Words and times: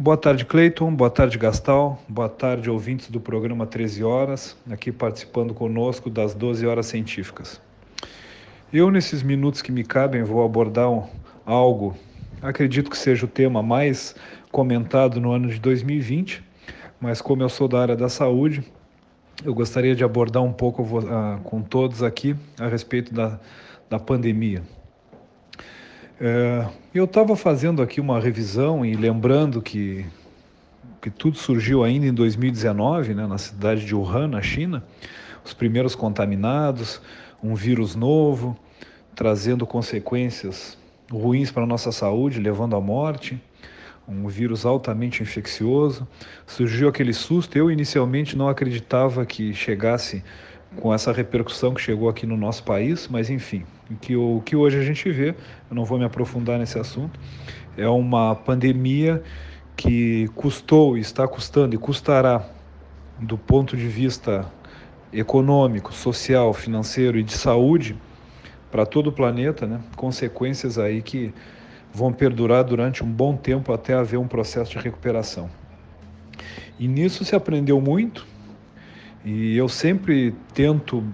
Boa 0.00 0.16
tarde, 0.16 0.46
Cleiton. 0.46 0.94
Boa 0.94 1.10
tarde, 1.10 1.36
Gastal. 1.36 2.02
Boa 2.08 2.26
tarde, 2.26 2.70
ouvintes 2.70 3.10
do 3.10 3.20
programa 3.20 3.66
13 3.66 4.02
Horas, 4.02 4.56
aqui 4.70 4.90
participando 4.90 5.52
conosco 5.52 6.08
das 6.08 6.32
12 6.32 6.66
Horas 6.66 6.86
Científicas. 6.86 7.60
Eu, 8.72 8.90
nesses 8.90 9.22
minutos 9.22 9.60
que 9.60 9.70
me 9.70 9.84
cabem, 9.84 10.22
vou 10.22 10.42
abordar 10.42 10.90
um, 10.90 11.06
algo, 11.44 11.94
acredito 12.40 12.88
que 12.88 12.96
seja 12.96 13.26
o 13.26 13.28
tema 13.28 13.62
mais 13.62 14.16
comentado 14.50 15.20
no 15.20 15.32
ano 15.32 15.48
de 15.48 15.60
2020, 15.60 16.42
mas 16.98 17.20
como 17.20 17.42
eu 17.42 17.50
sou 17.50 17.68
da 17.68 17.82
área 17.82 17.94
da 17.94 18.08
saúde, 18.08 18.64
eu 19.44 19.52
gostaria 19.52 19.94
de 19.94 20.02
abordar 20.02 20.42
um 20.42 20.52
pouco 20.54 20.82
uh, 20.82 21.38
com 21.44 21.60
todos 21.60 22.02
aqui 22.02 22.34
a 22.58 22.68
respeito 22.68 23.12
da, 23.12 23.38
da 23.90 23.98
pandemia. 23.98 24.62
É, 26.22 26.68
eu 26.92 27.06
estava 27.06 27.34
fazendo 27.34 27.80
aqui 27.80 27.98
uma 27.98 28.20
revisão 28.20 28.84
e 28.84 28.94
lembrando 28.94 29.62
que, 29.62 30.04
que 31.00 31.08
tudo 31.08 31.38
surgiu 31.38 31.82
ainda 31.82 32.04
em 32.04 32.12
2019, 32.12 33.14
né, 33.14 33.26
na 33.26 33.38
cidade 33.38 33.86
de 33.86 33.94
Wuhan, 33.94 34.28
na 34.28 34.42
China, 34.42 34.84
os 35.42 35.54
primeiros 35.54 35.94
contaminados, 35.94 37.00
um 37.42 37.54
vírus 37.54 37.96
novo, 37.96 38.54
trazendo 39.14 39.66
consequências 39.66 40.76
ruins 41.10 41.50
para 41.50 41.62
a 41.62 41.66
nossa 41.66 41.90
saúde, 41.90 42.38
levando 42.38 42.76
à 42.76 42.80
morte, 42.82 43.42
um 44.06 44.28
vírus 44.28 44.66
altamente 44.66 45.22
infeccioso. 45.22 46.06
Surgiu 46.46 46.90
aquele 46.90 47.14
susto. 47.14 47.56
Eu 47.56 47.70
inicialmente 47.70 48.36
não 48.36 48.46
acreditava 48.46 49.24
que 49.24 49.54
chegasse 49.54 50.22
com 50.76 50.94
essa 50.94 51.12
repercussão 51.12 51.74
que 51.74 51.80
chegou 51.80 52.08
aqui 52.08 52.26
no 52.26 52.36
nosso 52.36 52.62
país, 52.62 53.08
mas 53.08 53.28
enfim, 53.28 53.64
o 53.90 53.96
que, 53.96 54.16
o 54.16 54.40
que 54.44 54.54
hoje 54.54 54.78
a 54.78 54.82
gente 54.82 55.10
vê, 55.10 55.30
eu 55.68 55.74
não 55.74 55.84
vou 55.84 55.98
me 55.98 56.04
aprofundar 56.04 56.58
nesse 56.58 56.78
assunto, 56.78 57.18
é 57.76 57.88
uma 57.88 58.34
pandemia 58.34 59.22
que 59.76 60.28
custou, 60.34 60.96
está 60.96 61.26
custando 61.26 61.74
e 61.74 61.78
custará, 61.78 62.46
do 63.18 63.36
ponto 63.36 63.76
de 63.76 63.88
vista 63.88 64.50
econômico, 65.12 65.92
social, 65.92 66.52
financeiro 66.52 67.18
e 67.18 67.22
de 67.22 67.32
saúde, 67.32 67.96
para 68.70 68.86
todo 68.86 69.08
o 69.08 69.12
planeta, 69.12 69.66
né? 69.66 69.80
consequências 69.96 70.78
aí 70.78 71.02
que 71.02 71.34
vão 71.92 72.12
perdurar 72.12 72.62
durante 72.62 73.02
um 73.02 73.10
bom 73.10 73.36
tempo 73.36 73.72
até 73.72 73.94
haver 73.94 74.18
um 74.18 74.28
processo 74.28 74.70
de 74.70 74.78
recuperação. 74.78 75.50
E 76.78 76.86
nisso 76.86 77.24
se 77.24 77.34
aprendeu 77.34 77.80
muito, 77.80 78.26
e 79.24 79.56
eu 79.56 79.68
sempre 79.68 80.34
tento 80.54 81.04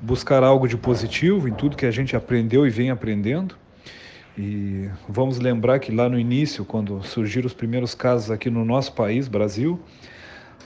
buscar 0.00 0.42
algo 0.42 0.66
de 0.66 0.76
positivo 0.76 1.46
em 1.46 1.52
tudo 1.52 1.76
que 1.76 1.84
a 1.84 1.90
gente 1.90 2.16
aprendeu 2.16 2.66
e 2.66 2.70
vem 2.70 2.90
aprendendo. 2.90 3.54
E 4.38 4.88
vamos 5.08 5.38
lembrar 5.38 5.78
que 5.78 5.92
lá 5.92 6.08
no 6.08 6.18
início, 6.18 6.64
quando 6.64 7.02
surgiram 7.02 7.46
os 7.46 7.52
primeiros 7.52 7.94
casos 7.94 8.30
aqui 8.30 8.48
no 8.48 8.64
nosso 8.64 8.94
país, 8.94 9.28
Brasil, 9.28 9.78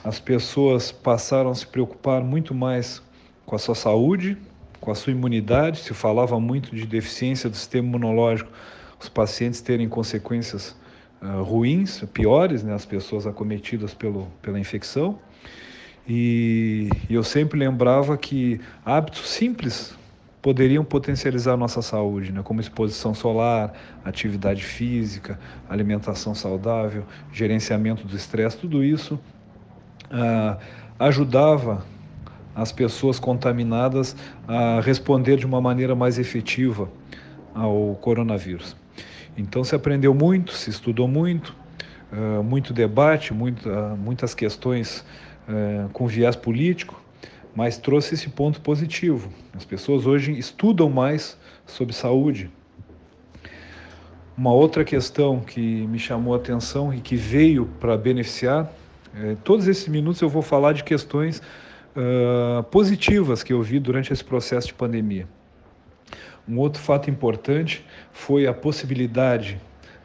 as 0.03 0.19
pessoas 0.19 0.91
passaram 0.91 1.49
a 1.49 1.55
se 1.55 1.67
preocupar 1.67 2.23
muito 2.23 2.53
mais 2.53 3.01
com 3.45 3.55
a 3.55 3.59
sua 3.59 3.75
saúde, 3.75 4.37
com 4.79 4.91
a 4.91 4.95
sua 4.95 5.11
imunidade. 5.11 5.79
Se 5.79 5.93
falava 5.93 6.39
muito 6.39 6.73
de 6.73 6.85
deficiência 6.85 7.49
do 7.49 7.57
sistema 7.57 7.87
imunológico, 7.87 8.51
os 8.99 9.09
pacientes 9.09 9.59
terem 9.59 9.89
consequências 9.89 10.75
uh, 11.21 11.43
ruins, 11.43 12.03
piores, 12.13 12.63
né, 12.63 12.73
as 12.73 12.85
pessoas 12.85 13.27
acometidas 13.27 13.93
pelo, 13.93 14.27
pela 14.41 14.59
infecção. 14.59 15.19
E 16.07 16.91
eu 17.09 17.23
sempre 17.23 17.57
lembrava 17.57 18.17
que 18.17 18.61
hábitos 18.85 19.27
simples 19.27 19.97
poderiam 20.45 20.85
potencializar 20.85 21.57
nossa 21.57 21.81
saúde, 21.81 22.31
né? 22.31 22.43
como 22.43 22.61
exposição 22.61 23.15
solar, 23.15 23.73
atividade 24.03 24.63
física, 24.63 25.39
alimentação 25.67 26.35
saudável, 26.35 27.03
gerenciamento 27.31 28.05
do 28.05 28.15
estresse, 28.15 28.55
tudo 28.57 28.83
isso 28.83 29.19
ah, 30.11 30.59
ajudava 30.99 31.83
as 32.53 32.71
pessoas 32.71 33.19
contaminadas 33.19 34.15
a 34.47 34.79
responder 34.81 35.37
de 35.37 35.47
uma 35.47 35.59
maneira 35.59 35.95
mais 35.95 36.19
efetiva 36.19 36.91
ao 37.51 37.95
coronavírus. 37.95 38.75
Então 39.35 39.63
se 39.63 39.75
aprendeu 39.75 40.13
muito, 40.13 40.53
se 40.53 40.69
estudou 40.69 41.07
muito, 41.07 41.55
ah, 42.11 42.43
muito 42.43 42.71
debate, 42.71 43.33
muitas 43.33 44.35
questões 44.35 45.03
é, 45.47 45.85
com 45.93 46.07
viés 46.07 46.35
político, 46.35 47.01
mas 47.55 47.77
trouxe 47.77 48.15
esse 48.15 48.29
ponto 48.29 48.59
positivo. 48.61 49.29
As 49.55 49.63
pessoas 49.63 50.05
hoje 50.05 50.31
estudam 50.37 50.89
mais 50.89 51.37
sobre 51.65 51.93
saúde. 51.93 52.51
Uma 54.37 54.51
outra 54.51 54.83
questão 54.83 55.39
que 55.39 55.87
me 55.87 55.97
chamou 55.97 56.33
a 56.33 56.37
atenção 56.37 56.93
e 56.93 56.99
que 56.99 57.15
veio 57.15 57.65
para 57.79 57.97
beneficiar, 57.97 58.69
é, 59.15 59.35
todos 59.43 59.67
esses 59.67 59.87
minutos 59.87 60.21
eu 60.21 60.27
vou 60.27 60.41
falar 60.41 60.73
de 60.73 60.83
questões 60.83 61.41
uh, 61.95 62.61
positivas 62.63 63.41
que 63.41 63.53
eu 63.53 63.61
vi 63.61 63.79
durante 63.79 64.11
esse 64.11 64.23
processo 64.23 64.67
de 64.67 64.73
pandemia. 64.73 65.27
Um 66.47 66.59
outro 66.59 66.81
fato 66.81 67.09
importante 67.09 67.83
foi 68.11 68.45
a 68.45 68.53
possibilidade 68.53 69.59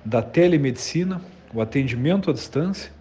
da 0.05 0.23
telemedicina, 0.23 1.21
o 1.53 1.61
atendimento 1.61 2.31
à 2.31 2.33
distância, 2.33 2.93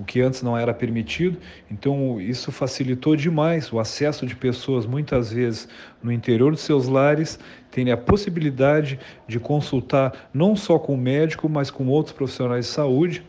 o 0.00 0.04
que 0.04 0.22
antes 0.22 0.42
não 0.42 0.56
era 0.56 0.72
permitido. 0.72 1.38
Então, 1.70 2.18
isso 2.18 2.50
facilitou 2.50 3.14
demais 3.14 3.70
o 3.70 3.78
acesso 3.78 4.26
de 4.26 4.34
pessoas, 4.34 4.86
muitas 4.86 5.30
vezes 5.30 5.68
no 6.02 6.10
interior 6.10 6.54
de 6.54 6.60
seus 6.60 6.88
lares, 6.88 7.38
terem 7.70 7.92
a 7.92 7.96
possibilidade 7.98 8.98
de 9.28 9.38
consultar 9.38 10.30
não 10.32 10.56
só 10.56 10.78
com 10.78 10.94
o 10.94 10.98
médico, 10.98 11.48
mas 11.50 11.70
com 11.70 11.86
outros 11.86 12.14
profissionais 12.14 12.64
de 12.64 12.72
saúde. 12.72 13.22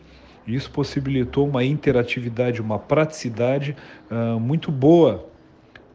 Isso 0.46 0.70
possibilitou 0.70 1.46
uma 1.46 1.62
interatividade, 1.62 2.60
uma 2.60 2.78
praticidade 2.78 3.76
uh, 4.10 4.40
muito 4.40 4.72
boa 4.72 5.28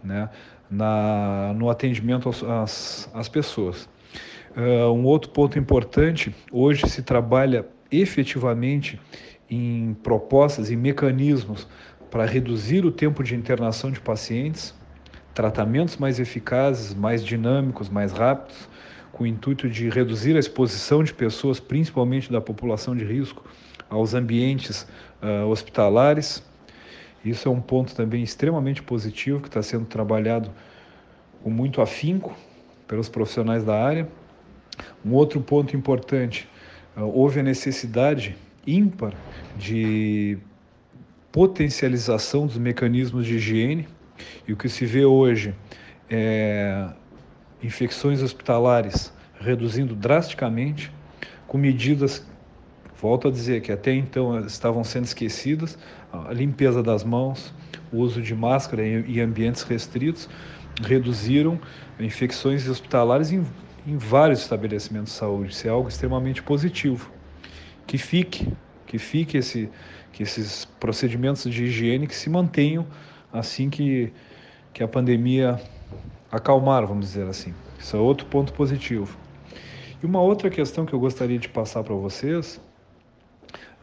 né, 0.03 0.29
na, 0.69 1.53
no 1.55 1.69
atendimento 1.69 2.29
às, 2.29 2.43
às, 2.43 3.11
às 3.13 3.27
pessoas. 3.27 3.89
Uh, 4.55 4.91
um 4.93 5.03
outro 5.05 5.31
ponto 5.31 5.57
importante: 5.57 6.33
hoje 6.51 6.87
se 6.87 7.01
trabalha 7.01 7.65
efetivamente 7.91 8.99
em 9.49 9.95
propostas 10.03 10.69
e 10.69 10.75
mecanismos 10.75 11.67
para 12.09 12.25
reduzir 12.25 12.85
o 12.85 12.91
tempo 12.91 13.23
de 13.23 13.35
internação 13.35 13.91
de 13.91 13.99
pacientes, 13.99 14.73
tratamentos 15.33 15.97
mais 15.97 16.19
eficazes, 16.19 16.93
mais 16.93 17.23
dinâmicos, 17.23 17.89
mais 17.89 18.11
rápidos, 18.11 18.67
com 19.11 19.23
o 19.23 19.27
intuito 19.27 19.69
de 19.69 19.89
reduzir 19.89 20.35
a 20.35 20.39
exposição 20.39 21.03
de 21.03 21.13
pessoas, 21.13 21.59
principalmente 21.59 22.31
da 22.31 22.39
população 22.39 22.95
de 22.95 23.03
risco, 23.03 23.43
aos 23.89 24.13
ambientes 24.13 24.87
uh, 25.21 25.47
hospitalares. 25.47 26.43
Isso 27.23 27.47
é 27.47 27.51
um 27.51 27.61
ponto 27.61 27.95
também 27.95 28.23
extremamente 28.23 28.81
positivo 28.83 29.41
que 29.41 29.47
está 29.47 29.61
sendo 29.61 29.85
trabalhado 29.85 30.51
com 31.43 31.49
muito 31.49 31.81
afinco 31.81 32.35
pelos 32.87 33.09
profissionais 33.09 33.63
da 33.63 33.81
área. 33.81 34.07
Um 35.05 35.13
outro 35.13 35.41
ponto 35.41 35.75
importante, 35.75 36.47
uh, 36.95 37.01
houve 37.01 37.39
a 37.39 37.43
necessidade 37.43 38.35
ímpar 38.67 39.13
de 39.57 40.37
potencialização 41.31 42.45
dos 42.45 42.57
mecanismos 42.57 43.25
de 43.25 43.35
higiene. 43.35 43.87
E 44.47 44.51
o 44.53 44.57
que 44.57 44.67
se 44.67 44.85
vê 44.85 45.05
hoje 45.05 45.55
é 46.09 46.89
infecções 47.63 48.21
hospitalares 48.21 49.13
reduzindo 49.39 49.95
drasticamente, 49.95 50.91
com 51.47 51.57
medidas, 51.57 52.25
volto 52.99 53.27
a 53.27 53.31
dizer, 53.31 53.61
que 53.61 53.71
até 53.71 53.93
então 53.93 54.39
estavam 54.45 54.83
sendo 54.83 55.05
esquecidas, 55.05 55.77
a 56.11 56.33
limpeza 56.33 56.81
das 56.81 57.03
mãos, 57.03 57.53
o 57.91 57.99
uso 57.99 58.21
de 58.21 58.33
máscara 58.33 58.85
em 58.85 59.19
ambientes 59.19 59.61
restritos, 59.63 60.27
reduziram 60.81 61.59
infecções 61.99 62.67
hospitalares 62.67 63.31
em, 63.31 63.45
em 63.85 63.97
vários 63.97 64.41
estabelecimentos 64.41 65.13
de 65.13 65.19
saúde. 65.19 65.51
Isso 65.51 65.67
é 65.67 65.69
algo 65.69 65.87
extremamente 65.87 66.41
positivo 66.41 67.11
que 67.87 67.97
fique, 67.97 68.47
que 68.85 68.99
fique 68.99 69.37
esse, 69.37 69.69
que 70.11 70.21
esses 70.21 70.65
procedimentos 70.79 71.43
de 71.43 71.63
higiene 71.63 72.05
que 72.05 72.15
se 72.15 72.29
mantenham 72.29 72.85
assim 73.31 73.69
que, 73.69 74.11
que 74.73 74.83
a 74.83 74.87
pandemia 74.87 75.59
acalmar, 76.31 76.85
vamos 76.85 77.07
dizer 77.07 77.27
assim. 77.27 77.53
Isso 77.79 77.95
é 77.95 77.99
outro 77.99 78.25
ponto 78.27 78.53
positivo. 78.53 79.17
E 80.01 80.05
uma 80.05 80.21
outra 80.21 80.49
questão 80.49 80.85
que 80.85 80.93
eu 80.93 80.99
gostaria 80.99 81.39
de 81.39 81.49
passar 81.49 81.83
para 81.83 81.95
vocês, 81.95 82.61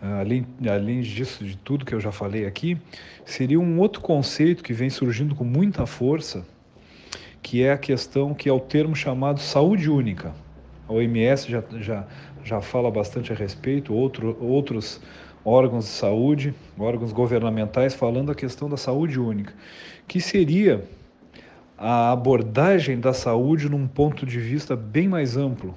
ah, 0.01 0.21
além, 0.21 0.47
além 0.69 1.01
disso, 1.01 1.45
de 1.45 1.57
tudo 1.57 1.85
que 1.85 1.95
eu 1.95 2.01
já 2.01 2.13
falei 2.13 2.47
aqui, 2.47 2.79
seria 3.25 3.59
um 3.59 3.79
outro 3.79 4.01
conceito 4.01 4.63
que 4.63 4.73
vem 4.73 4.91
surgindo 4.91 5.35
com 5.35 5.45
muita 5.45 5.87
força, 5.87 6.47
que 7.43 7.63
é 7.63 7.73
a 7.73 7.79
questão 7.79 8.35
que 8.35 8.49
é 8.49 8.53
o 8.53 8.61
termo 8.61 8.95
chamado 8.95 9.41
saúde 9.41 9.91
única. 9.91 10.35
A 10.89 10.93
OMS 10.93 11.51
já, 11.51 11.63
já, 11.79 12.07
já 12.45 12.61
fala 12.61 12.91
bastante 12.91 13.33
a 13.33 13.35
respeito, 13.35 13.95
outro, 13.95 14.37
outros 14.41 15.01
órgãos 15.45 15.85
de 15.85 15.91
saúde, 15.91 16.55
órgãos 16.79 17.13
governamentais 17.13 17.95
falando 17.95 18.31
a 18.31 18.35
questão 18.35 18.69
da 18.69 18.77
saúde 18.77 19.19
única, 19.19 19.55
que 20.07 20.21
seria 20.21 20.85
a 21.77 22.13
abordagem 22.13 23.01
da 23.01 23.13
saúde 23.13 23.69
num 23.69 23.87
ponto 23.87 24.25
de 24.25 24.39
vista 24.39 24.77
bem 24.77 25.09
mais 25.09 25.37
amplo, 25.37 25.75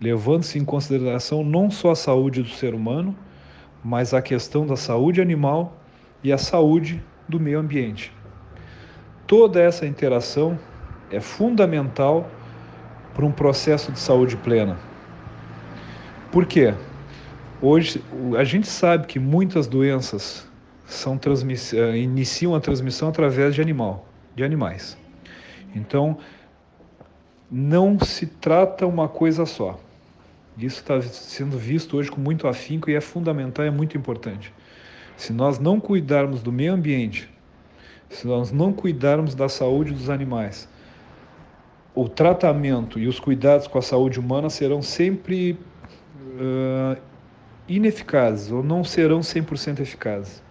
levando-se 0.00 0.58
em 0.58 0.64
consideração 0.64 1.44
não 1.44 1.70
só 1.70 1.90
a 1.90 1.96
saúde 1.96 2.42
do 2.42 2.48
ser 2.48 2.74
humano, 2.74 3.16
mas 3.84 4.14
a 4.14 4.22
questão 4.22 4.66
da 4.66 4.76
saúde 4.76 5.20
animal 5.20 5.76
e 6.22 6.32
a 6.32 6.38
saúde 6.38 7.02
do 7.28 7.40
meio 7.40 7.58
ambiente. 7.58 8.12
Toda 9.26 9.60
essa 9.60 9.86
interação 9.86 10.58
é 11.10 11.20
fundamental 11.20 12.28
para 13.14 13.24
um 13.24 13.32
processo 13.32 13.92
de 13.92 13.98
saúde 13.98 14.36
plena. 14.36 14.78
Por 16.30 16.46
quê? 16.46 16.74
Hoje 17.60 18.02
a 18.38 18.44
gente 18.44 18.66
sabe 18.66 19.06
que 19.06 19.18
muitas 19.18 19.66
doenças 19.66 20.48
são 20.86 21.16
transmiss... 21.16 21.72
Eh, 21.72 21.98
iniciam 21.98 22.54
a 22.54 22.60
transmissão 22.60 23.08
através 23.08 23.54
de 23.54 23.60
animal, 23.60 24.06
de 24.34 24.42
animais. 24.42 24.96
Então 25.74 26.18
não 27.50 27.98
se 28.00 28.26
trata 28.26 28.86
uma 28.86 29.08
coisa 29.08 29.44
só. 29.44 29.78
Isso 30.56 30.80
está 30.80 31.00
sendo 31.02 31.58
visto 31.58 31.96
hoje 31.96 32.10
com 32.10 32.20
muito 32.20 32.48
afinco 32.48 32.90
e 32.90 32.94
é 32.94 33.00
fundamental, 33.00 33.64
é 33.64 33.70
muito 33.70 33.96
importante. 33.96 34.52
Se 35.16 35.32
nós 35.32 35.58
não 35.58 35.78
cuidarmos 35.78 36.42
do 36.42 36.50
meio 36.50 36.72
ambiente, 36.72 37.30
se 38.08 38.26
nós 38.26 38.50
não 38.52 38.72
cuidarmos 38.72 39.34
da 39.34 39.48
saúde 39.48 39.92
dos 39.92 40.10
animais, 40.10 40.68
o 41.94 42.08
tratamento 42.08 42.98
e 42.98 43.06
os 43.06 43.20
cuidados 43.20 43.66
com 43.66 43.78
a 43.78 43.82
saúde 43.82 44.18
humana 44.18 44.48
serão 44.48 44.80
sempre 44.80 45.52
uh, 45.52 47.00
ineficazes 47.68 48.50
ou 48.50 48.62
não 48.62 48.82
serão 48.82 49.20
100% 49.20 49.80
eficazes. 49.80 50.42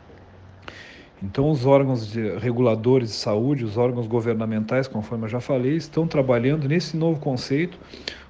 Então, 1.23 1.51
os 1.51 1.65
órgãos 1.65 2.11
de, 2.11 2.38
reguladores 2.38 3.09
de 3.09 3.15
saúde, 3.15 3.63
os 3.63 3.77
órgãos 3.77 4.07
governamentais, 4.07 4.88
conforme 4.88 5.25
eu 5.25 5.29
já 5.29 5.39
falei, 5.39 5.75
estão 5.75 6.07
trabalhando 6.07 6.67
nesse 6.67 6.97
novo 6.97 7.19
conceito, 7.19 7.79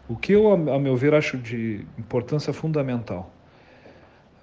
o 0.10 0.16
que 0.16 0.34
eu, 0.34 0.52
a 0.52 0.78
meu 0.78 0.98
ver, 0.98 1.14
acho 1.14 1.38
de 1.38 1.86
importância 1.98 2.52
fundamental. 2.52 3.32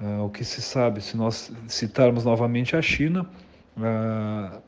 Uh, 0.00 0.24
o 0.24 0.30
que 0.30 0.44
se 0.44 0.62
sabe, 0.62 1.02
se 1.02 1.16
nós 1.16 1.52
citarmos 1.66 2.24
novamente 2.24 2.74
a 2.74 2.80
China, 2.80 3.28
uh, 3.76 4.62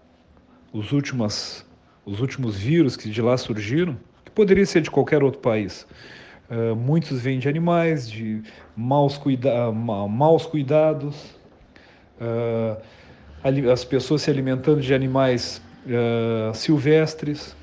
os, 0.72 0.92
últimos, 0.92 1.64
os 2.04 2.20
últimos 2.20 2.56
vírus 2.56 2.96
que 2.96 3.08
de 3.10 3.22
lá 3.22 3.36
surgiram, 3.36 3.96
que 4.24 4.30
poderia 4.30 4.66
ser 4.66 4.80
de 4.80 4.90
qualquer 4.90 5.22
outro 5.22 5.40
país, 5.40 5.86
uh, 6.50 6.74
muitos 6.76 7.20
vêm 7.20 7.38
de 7.38 7.48
animais, 7.48 8.10
de 8.10 8.42
maus, 8.76 9.16
cuida 9.16 9.70
maus 9.72 10.46
cuidados, 10.46 11.38
as 13.72 13.82
pessoas 13.82 14.20
se 14.20 14.30
alimentando 14.30 14.82
de 14.82 14.92
animais 14.92 15.62
silvestres, 16.52 17.56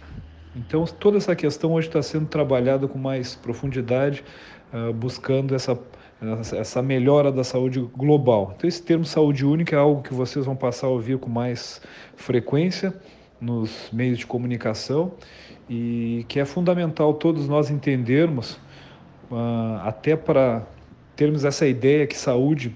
então, 0.57 0.85
toda 0.85 1.17
essa 1.17 1.35
questão 1.35 1.73
hoje 1.73 1.87
está 1.87 2.01
sendo 2.01 2.25
trabalhada 2.25 2.87
com 2.87 2.97
mais 2.97 3.35
profundidade, 3.35 4.23
uh, 4.73 4.91
buscando 4.91 5.53
essa, 5.53 5.77
essa 6.55 6.81
melhora 6.81 7.31
da 7.31 7.43
saúde 7.43 7.79
global. 7.95 8.53
Então, 8.57 8.67
esse 8.67 8.81
termo 8.81 9.05
saúde 9.05 9.45
única 9.45 9.75
é 9.75 9.79
algo 9.79 10.01
que 10.01 10.13
vocês 10.13 10.45
vão 10.45 10.55
passar 10.55 10.87
a 10.87 10.89
ouvir 10.89 11.19
com 11.19 11.29
mais 11.29 11.79
frequência 12.15 12.93
nos 13.39 13.89
meios 13.91 14.17
de 14.17 14.25
comunicação 14.25 15.11
e 15.69 16.25
que 16.27 16.39
é 16.39 16.45
fundamental 16.45 17.13
todos 17.13 17.47
nós 17.47 17.69
entendermos, 17.69 18.59
uh, 19.29 19.79
até 19.83 20.15
para 20.15 20.65
termos 21.15 21.45
essa 21.45 21.65
ideia 21.67 22.07
que 22.07 22.17
saúde 22.17 22.75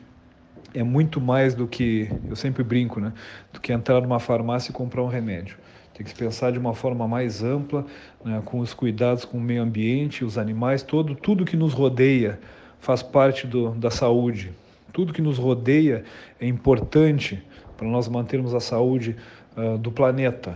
é 0.74 0.84
muito 0.84 1.19
mais 1.19 1.54
do 1.54 1.68
que, 1.68 2.10
eu 2.30 2.36
sempre 2.36 2.63
brinco, 2.63 3.00
né, 3.00 3.13
do 3.52 3.60
que 3.60 3.74
entrar 3.74 4.02
numa 4.02 4.19
farmácia 4.19 4.72
e 4.72 4.74
comprar 4.74 5.04
um 5.04 5.08
remédio. 5.08 5.58
Tem 5.94 6.06
que 6.06 6.16
pensar 6.16 6.52
de 6.52 6.58
uma 6.58 6.74
forma 6.74 7.08
mais 7.08 7.44
ampla, 7.44 7.86
né, 8.24 8.42
com 8.46 8.60
os 8.60 8.74
cuidados 8.74 9.25
com 9.25 9.38
o 9.38 9.42
meio 9.42 9.62
ambiente, 9.62 10.24
os 10.24 10.38
animais, 10.38 10.81
todo, 10.81 11.16
tudo 11.16 11.46
que 11.46 11.58
nos 11.58 11.74
rodeia 11.74 12.40
faz 12.80 13.04
parte 13.04 13.46
do, 13.46 13.72
da 13.72 13.92
saúde. 13.92 14.52
Tudo 14.94 15.13
que 15.13 15.22
nos 15.22 15.38
rodeia 15.38 16.04
é 16.40 16.48
importante 16.48 17.42
para 17.81 17.89
nós 17.89 18.07
mantermos 18.07 18.54
a 18.54 18.60
saúde 18.60 19.16
uh, 19.57 19.75
do 19.75 19.92
planeta. 19.92 20.56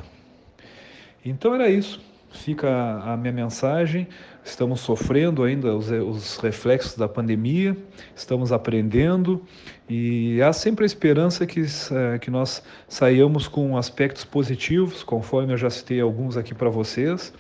Então 1.26 1.56
era 1.56 1.68
isso. 1.68 2.00
Fica 2.30 2.70
a 3.04 3.18
minha 3.18 3.34
mensagem. 3.34 4.08
Estamos 4.44 4.82
sofrendo 4.82 5.44
ainda 5.44 5.76
os, 5.76 5.90
os, 5.90 6.38
reflexos 6.38 6.96
da 6.96 7.08
pandemia, 7.08 7.76
estamos 8.16 8.52
aprendendo 8.52 9.44
e 9.90 10.40
há 10.40 10.54
sempre 10.54 10.84
a 10.84 10.86
esperança 10.86 11.48
que, 11.48 11.62
eh, 11.62 12.20
que 12.20 12.30
nós 12.30 12.62
saiamos 12.88 13.48
com 13.48 13.76
aspectos 13.76 14.24
positivos, 14.24 15.02
conforme 15.02 15.54
eu 15.54 15.58
já 15.58 15.72
citei 15.72 16.00
alguns 16.00 16.38
aqui 16.38 16.54
para 16.54 16.70
vocês, 16.70 17.34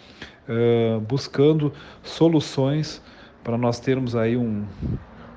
uh, 0.50 1.00
buscando 1.02 1.72
soluções 2.02 3.04
para 3.44 3.56
nós 3.56 3.80
termos 3.80 4.16
aí 4.16 4.36
um, 4.36 4.66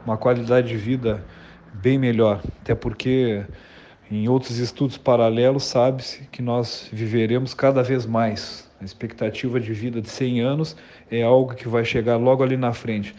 uma 0.06 0.16
qualidade 0.16 0.68
de 0.68 0.76
vida 0.78 1.22
bem 1.74 1.98
melhor. 1.98 2.40
Até 2.62 2.74
porque 2.74 3.44
em 4.10 4.28
outros 4.28 4.58
estudos 4.58 4.96
paralelos 4.96 5.64
sabe-se 5.64 6.22
que 6.32 6.40
nós 6.40 6.88
viveremos 6.92 7.52
cada 7.52 7.82
vez 7.82 8.06
mais 8.06 8.68
a 8.80 8.84
expectativa 8.84 9.58
de 9.58 9.72
vida 9.72 10.00
de 10.00 10.08
100 10.08 10.40
anos 10.40 10.76
é 11.10 11.22
algo 11.22 11.54
que 11.54 11.68
vai 11.68 11.84
chegar 11.84 12.16
logo 12.16 12.42
ali 12.42 12.56
na 12.56 12.72
frente. 12.72 13.14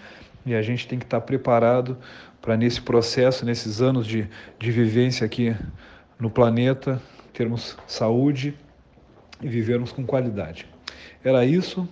E 0.45 0.55
a 0.55 0.61
gente 0.61 0.87
tem 0.87 0.97
que 0.97 1.05
estar 1.05 1.21
preparado 1.21 1.97
para, 2.41 2.55
nesse 2.55 2.81
processo, 2.81 3.45
nesses 3.45 3.81
anos 3.81 4.07
de, 4.07 4.27
de 4.57 4.71
vivência 4.71 5.25
aqui 5.25 5.55
no 6.17 6.29
planeta, 6.29 7.01
termos 7.33 7.77
saúde 7.85 8.55
e 9.41 9.47
vivermos 9.47 9.91
com 9.91 10.05
qualidade. 10.05 10.65
Era 11.23 11.45
isso. 11.45 11.87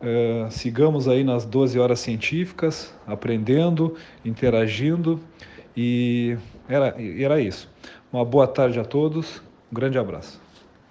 Uh, 0.00 0.50
sigamos 0.50 1.06
aí 1.06 1.22
nas 1.22 1.46
12 1.46 1.78
horas 1.78 2.00
científicas, 2.00 2.92
aprendendo, 3.06 3.96
interagindo 4.24 5.20
e 5.76 6.36
era, 6.68 6.96
era 6.98 7.40
isso. 7.40 7.70
Uma 8.12 8.26
boa 8.26 8.46
tarde 8.46 8.78
a 8.78 8.84
todos, 8.84 9.40
um 9.70 9.74
grande 9.74 9.96
abraço. 9.96 10.38